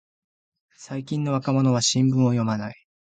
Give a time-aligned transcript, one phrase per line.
[0.77, 2.87] 最近の若者は新聞を読まない